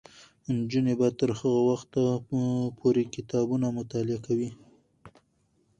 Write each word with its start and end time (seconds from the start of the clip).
نجونې 0.57 0.93
به 0.99 1.07
تر 1.19 1.29
هغه 1.39 1.61
وخته 1.69 2.01
پورې 2.79 3.03
کتابونه 3.15 3.67
مطالعه 3.77 4.19
کوي. 4.25 4.49